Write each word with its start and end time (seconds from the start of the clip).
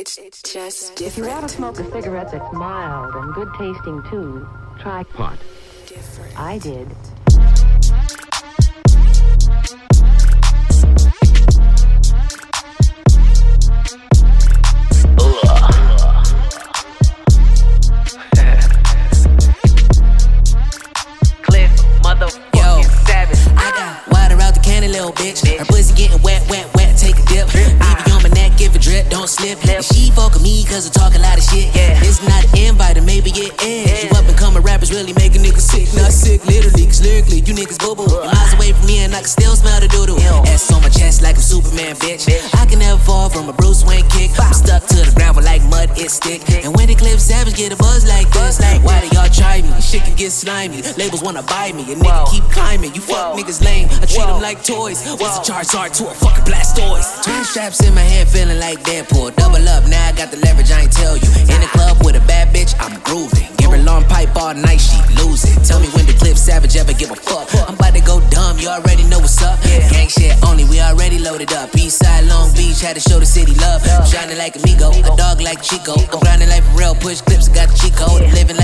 It's 0.00 0.16
just 0.40 0.96
different. 0.96 1.00
If 1.00 1.18
you 1.18 1.26
want 1.26 1.42
to 1.46 1.54
smoke 1.54 1.78
a 1.78 1.84
cigarette 1.90 2.32
that's 2.32 2.52
mild 2.54 3.14
and 3.16 3.34
good 3.34 3.50
tasting 3.58 4.02
too, 4.08 4.48
try 4.78 5.02
pot. 5.02 5.38
different. 5.86 6.40
I 6.40 6.56
did. 6.56 6.88
Cliff, 21.42 21.70
motherfucking 22.00 22.84
savage. 23.06 23.38
I 23.54 23.70
got 23.76 24.08
water 24.08 24.40
out 24.40 24.54
the 24.54 24.60
cannon, 24.64 24.92
little 24.92 25.12
bitch. 25.12 25.46
Her 25.58 25.66
pussy 25.66 25.94
getting 25.94 26.22
wet, 26.22 26.48
wet, 26.48 26.59
cause 30.70 30.86
I 30.86 30.90
talk 30.94 31.18
a 31.18 31.18
lot 31.18 31.36
of 31.36 31.42
shit. 31.42 31.74
Yeah. 31.74 31.98
It's 32.06 32.22
not 32.22 32.46
an 32.46 32.70
invite, 32.70 32.96
or 32.96 33.02
maybe 33.02 33.34
it 33.34 33.50
is. 33.58 34.06
You 34.06 34.10
up 34.14 34.24
and 34.30 34.38
coming 34.38 34.62
rappers 34.62 34.94
really 34.94 35.12
make 35.18 35.34
a 35.34 35.42
nigga 35.42 35.58
sick. 35.58 35.90
Not 35.98 36.14
sick, 36.14 36.46
literally, 36.46 36.86
cause 36.86 37.02
lyrically, 37.02 37.42
you 37.42 37.52
niggas 37.52 37.82
boo 37.82 37.98
boo. 37.98 38.06
You're 38.06 38.30
miles 38.30 38.54
away 38.54 38.72
from 38.72 38.86
me 38.86 39.02
and 39.02 39.12
I 39.12 39.26
can 39.26 39.28
still 39.28 39.58
smell 39.58 39.80
the 39.82 39.90
doo 39.90 40.06
doo. 40.06 40.16
Ass 40.46 40.70
on 40.70 40.80
my 40.82 40.88
chest 40.88 41.22
like 41.22 41.34
I'm 41.34 41.42
Superman, 41.42 41.96
bitch. 41.98 42.30
I 42.54 42.64
can 42.66 42.78
never 42.78 43.02
fall 43.02 43.28
from 43.28 43.50
a 43.50 43.52
Bruce 43.52 43.84
Wayne 43.84 44.06
kick. 44.08 44.30
I'm 44.38 44.54
stuck 44.54 44.86
to 44.86 45.02
the 45.02 45.12
ground 45.18 45.36
with 45.36 45.44
like 45.44 45.62
mud, 45.66 45.90
it 45.98 46.10
stick. 46.10 46.46
And 46.62 46.74
when 46.76 46.86
the 46.86 46.94
Cliff 46.94 47.18
Savage 47.18 47.56
get 47.58 47.72
a 47.74 47.76
buzz 47.76 48.06
like 48.06 48.30
this, 48.30 48.62
why 48.62 48.69
Shit 49.90 50.04
can 50.04 50.14
get 50.14 50.30
slimy. 50.30 50.82
Labels 50.94 51.20
wanna 51.20 51.42
buy 51.42 51.72
me. 51.72 51.82
A 51.90 51.96
nigga 51.96 52.30
keep 52.30 52.44
climbing. 52.54 52.94
You 52.94 53.00
fuck 53.00 53.34
niggas 53.34 53.58
lame. 53.58 53.88
I 53.90 54.06
treat 54.06 54.22
them 54.22 54.40
like 54.40 54.62
toys. 54.62 55.02
What's 55.18 55.42
the 55.42 55.50
Charizard 55.50 55.90
to 55.98 56.06
a 56.06 56.14
fucking 56.14 56.44
Blastoise? 56.44 57.24
Twin 57.24 57.42
straps 57.42 57.82
in 57.82 57.92
my 57.92 58.06
hand, 58.06 58.28
feeling 58.28 58.60
like 58.60 58.78
Deadpool. 58.84 59.34
Double 59.34 59.66
up, 59.66 59.82
now 59.90 60.06
I 60.06 60.12
got 60.12 60.30
the 60.30 60.36
leverage, 60.46 60.70
I 60.70 60.82
ain't 60.82 60.92
tell 60.92 61.16
you. 61.16 61.26
In 61.50 61.58
the 61.58 61.66
club 61.74 61.98
with 62.04 62.14
a 62.14 62.22
bad 62.30 62.54
bitch, 62.54 62.78
I'm 62.78 63.02
grooving. 63.02 63.50
Give 63.58 63.72
her 63.72 63.82
long 63.82 64.04
pipe 64.04 64.30
all 64.36 64.54
night, 64.54 64.78
she 64.78 64.94
lose 65.18 65.42
it. 65.42 65.58
Tell 65.66 65.80
me 65.80 65.88
when 65.90 66.06
the 66.06 66.14
Cliff 66.14 66.38
Savage 66.38 66.76
ever 66.76 66.92
give 66.92 67.10
a 67.10 67.16
fuck. 67.16 67.50
I'm 67.66 67.74
about 67.74 67.94
to 67.94 68.00
go 68.00 68.22
dumb, 68.30 68.60
you 68.60 68.68
already 68.68 69.02
know 69.10 69.18
what's 69.18 69.42
up. 69.42 69.60
Gang 69.90 70.06
shit 70.06 70.38
only, 70.46 70.62
we 70.70 70.78
already 70.80 71.18
loaded 71.18 71.52
up. 71.52 71.70
Eastside 71.72 72.28
Long 72.28 72.54
Beach, 72.54 72.80
had 72.80 72.94
to 72.94 73.02
show 73.02 73.18
the 73.18 73.26
city 73.26 73.58
love. 73.58 73.82
I'm 73.90 74.06
shining 74.06 74.38
like 74.38 74.54
amigo, 74.54 74.94
a 74.94 75.16
dog 75.16 75.42
like 75.42 75.62
Chico. 75.62 75.98
I'm 75.98 76.20
grinding 76.22 76.48
like 76.48 76.62
real, 76.78 76.94
push 76.94 77.20
clips, 77.22 77.48
got 77.48 77.74
code. 77.98 78.22
Living 78.38 78.56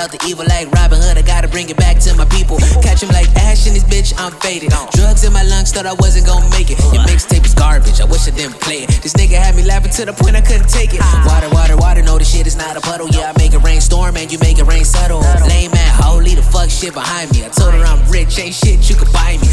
without 0.00 0.18
the 0.18 0.26
evil 0.26 0.46
like 0.48 0.64
Robin 0.72 0.96
Hood. 0.96 1.18
I 1.18 1.22
gotta 1.22 1.48
bring 1.48 1.68
it 1.68 1.76
back 1.76 1.98
to 2.08 2.16
my 2.16 2.24
people. 2.24 2.56
Catch 2.80 3.02
him 3.02 3.12
like 3.12 3.28
Ash 3.36 3.66
in 3.66 3.74
this 3.74 3.84
bitch, 3.84 4.16
I'm 4.16 4.32
faded. 4.40 4.72
Drugs 4.96 5.24
in 5.24 5.32
my 5.32 5.42
lungs, 5.42 5.72
thought 5.72 5.84
I 5.84 5.92
wasn't 5.92 6.24
gonna 6.24 6.48
make 6.48 6.70
it. 6.70 6.80
Your 6.88 7.04
mixtape 7.04 7.44
is 7.44 7.52
garbage, 7.52 8.00
I 8.00 8.06
wish 8.06 8.26
I 8.26 8.32
didn't 8.32 8.60
play 8.60 8.88
it. 8.88 8.88
This 9.04 9.12
nigga 9.12 9.36
had 9.36 9.54
me 9.56 9.62
laughing 9.62 9.92
to 9.92 10.06
the 10.06 10.14
point 10.16 10.36
I 10.36 10.40
couldn't 10.40 10.72
take 10.72 10.94
it. 10.94 11.04
Water, 11.28 11.50
water, 11.52 11.76
water, 11.76 12.02
no, 12.02 12.16
this 12.16 12.32
shit 12.32 12.46
is 12.46 12.56
not 12.56 12.76
a 12.76 12.80
puddle. 12.80 13.08
Yeah, 13.08 13.32
I 13.32 13.36
make 13.36 13.52
it 13.52 13.60
rain 13.60 13.80
storm 13.80 14.16
and 14.16 14.32
you 14.32 14.38
make 14.40 14.58
it 14.58 14.64
rain 14.64 14.84
subtle. 14.84 15.20
Lame 15.44 15.70
man, 15.70 15.92
holy 16.00 16.34
the 16.34 16.42
fuck 16.42 16.70
shit 16.70 16.94
behind 16.94 17.32
me. 17.32 17.44
I 17.44 17.48
told 17.52 17.74
her 17.74 17.84
I'm 17.84 18.00
rich, 18.08 18.38
ain't 18.38 18.54
shit 18.54 18.88
you 18.88 18.96
could 18.96 19.12
buy 19.12 19.36
me. 19.36 19.49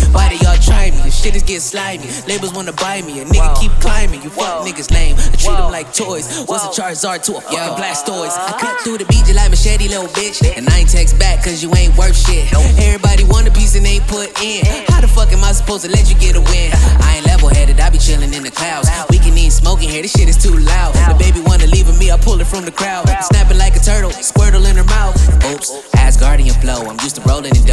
Me? 1.57 1.67
This 1.67 1.71
shit 1.71 1.97
is 1.97 2.01
getting 2.01 2.07
slimy. 2.07 2.07
Labels 2.27 2.53
wanna 2.53 2.73
buy 2.73 3.01
me, 3.01 3.19
a 3.21 3.25
nigga 3.25 3.59
keep 3.59 3.71
climbing. 3.81 4.21
You 4.21 4.29
fuck 4.29 4.65
niggas 4.65 4.91
lame. 4.91 5.15
I 5.17 5.35
treat 5.35 5.57
them 5.57 5.71
like 5.71 5.93
toys. 5.93 6.45
What's 6.45 6.65
a 6.65 6.81
Charizard 6.81 7.23
to 7.25 7.37
a 7.37 7.41
fucking 7.41 7.75
Blastoise? 7.75 8.37
I 8.37 8.57
cut 8.59 8.81
through 8.81 8.99
the 8.99 9.05
beat 9.05 9.25
just 9.25 9.35
like 9.35 9.49
machete, 9.49 9.87
little 9.87 10.07
bitch. 10.07 10.41
And 10.57 10.67
I 10.69 10.79
ain't 10.79 10.89
text 10.89 11.17
back 11.19 11.43
cause 11.43 11.63
you 11.63 11.73
ain't 11.75 11.97
worth 11.97 12.17
shit. 12.17 12.53
Everybody 12.79 13.23
want 13.23 13.47
a 13.47 13.51
piece 13.51 13.75
and 13.75 13.85
ain't 13.85 14.07
put 14.07 14.29
in. 14.43 14.65
How 14.87 15.01
the 15.01 15.07
fuck 15.07 15.31
am 15.33 15.43
I 15.43 15.51
supposed 15.51 15.85
to 15.85 15.91
let 15.91 16.09
you 16.09 16.17
get 16.17 16.35
a 16.35 16.41
win? 16.41 16.71
I 17.01 17.17
ain't 17.17 17.25
level 17.25 17.49
headed, 17.49 17.79
I 17.79 17.89
be 17.89 17.97
chilling 17.97 18.33
in 18.33 18.43
the 18.43 18.51
clouds. 18.51 18.89
We 19.09 19.19
can 19.19 19.37
eat 19.37 19.51
smoking 19.51 19.89
here, 19.89 20.01
this 20.01 20.11
shit 20.11 20.29
is 20.29 20.37
too 20.37 20.55
loud. 20.57 20.93
The 20.95 21.15
baby 21.17 21.41
wanna 21.41 21.67
leave 21.67 21.87
with 21.87 21.99
me, 21.99 22.11
I 22.11 22.17
pull 22.17 22.39
it 22.41 22.47
from 22.47 22.65
the 22.65 22.71
crowd. 22.71 22.96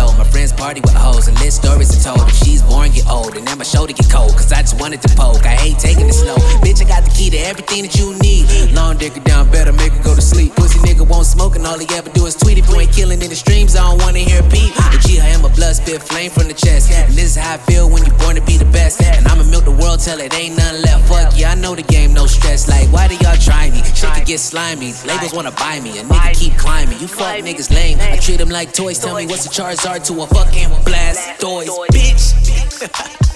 Dough. 0.04 0.16
My 0.18 0.24
friends 0.24 0.52
party 0.52 0.80
with 0.80 0.94
hoes 0.94 1.28
and 1.28 1.38
lit 1.40 1.52
stories 1.52 1.90
are 1.96 2.02
told. 2.02 2.28
If 2.28 2.36
she's 2.36 2.62
born, 2.62 2.90
get 2.90 3.06
old, 3.08 3.36
and 3.36 3.46
then 3.46 3.58
my 3.58 3.64
shoulder 3.64 3.92
get 3.92 4.10
cold. 4.10 4.32
Cause 4.32 4.52
I 4.52 4.60
just 4.60 4.80
wanted 4.80 5.00
to 5.02 5.08
poke. 5.16 5.44
I 5.44 5.54
hate 5.56 5.78
taking 5.78 6.06
it 6.08 6.14
slow. 6.14 6.36
Bitch, 6.60 6.82
I 6.82 6.88
got 6.88 7.04
the 7.04 7.10
key 7.10 7.30
to 7.30 7.38
everything 7.38 7.82
that 7.82 7.94
you 7.96 8.16
need. 8.20 8.72
Long 8.72 8.96
dick 8.96 9.14
down, 9.24 9.50
better 9.50 9.72
make 9.72 9.92
her 9.92 10.02
go 10.02 10.14
to 10.14 10.22
sleep. 10.22 10.54
Pussy 10.56 10.78
nigga 10.80 11.06
won't 11.08 11.26
smoke, 11.26 11.56
and 11.56 11.66
all 11.66 11.78
he 11.78 11.86
ever 11.94 12.10
do 12.10 12.26
is 12.26 12.34
tweet. 12.36 12.58
If 12.58 12.68
you 12.68 12.76
ain't 12.80 12.92
killing 12.92 13.20
in 13.22 13.30
the 13.30 13.36
streams, 13.36 13.76
I 13.76 13.82
don't 13.88 14.00
wanna 14.02 14.20
hear 14.20 14.40
a 14.40 14.48
beat. 14.48 14.72
The 14.92 14.98
G, 15.06 15.20
I 15.20 15.28
am 15.28 15.44
a 15.44 15.48
blood 15.48 15.76
spit 15.76 16.02
flame 16.02 16.30
from 16.30 16.48
the 16.48 16.54
chest. 16.54 16.92
And 16.92 17.12
this 17.12 17.36
is 17.36 17.36
how 17.36 17.54
I 17.54 17.58
feel 17.58 17.88
when 17.88 18.04
you're 18.04 18.18
born 18.18 18.36
to 18.36 18.42
be 18.42 18.56
the 18.56 18.68
best. 18.68 19.02
And 19.02 19.26
I'ma 19.26 19.44
milk 19.44 19.64
the 19.64 19.76
world 19.82 20.00
till 20.00 20.18
it 20.20 20.34
ain't 20.34 20.56
nothing 20.56 20.82
left. 20.82 21.08
Fuck 21.08 21.38
yeah, 21.38 21.52
I 21.52 21.54
know 21.54 21.74
the 21.74 21.82
game, 21.82 22.12
no 22.12 22.26
stress. 22.26 22.68
Like, 22.68 22.88
why 22.92 23.08
do 23.08 23.14
y'all 23.16 23.23
get 24.24 24.40
slimy. 24.40 24.92
Labels 25.04 25.34
wanna 25.34 25.52
buy 25.52 25.80
me. 25.80 25.98
A 25.98 26.02
nigga 26.02 26.34
keep 26.34 26.56
climbing. 26.56 26.98
You 26.98 27.08
fuck 27.08 27.36
niggas 27.36 27.70
lame. 27.70 27.98
I 28.00 28.16
treat 28.16 28.38
them 28.38 28.48
like 28.48 28.72
toys. 28.72 28.98
Tell 28.98 29.16
me 29.16 29.26
what's 29.26 29.44
the 29.44 29.50
Charizard 29.50 30.04
to 30.06 30.22
a 30.22 30.26
fucking 30.26 30.68
blast, 30.84 31.40
Blastoise, 31.40 31.68
bitch. 31.88 33.30